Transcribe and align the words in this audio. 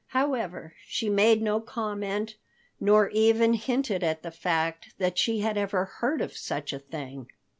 However, 0.07 0.73
she 0.87 1.11
made 1.11 1.43
no 1.43 1.59
comment, 1.61 2.35
nor 2.79 3.09
even 3.09 3.53
hinted 3.53 4.03
at 4.03 4.23
the 4.23 4.31
fact 4.31 4.95
that 4.97 5.19
she 5.19 5.41
had 5.41 5.59
ever 5.59 5.85
heard 5.85 6.21
of 6.23 6.35
such 6.35 6.73
a 6.73 6.79
thing. 6.79 7.27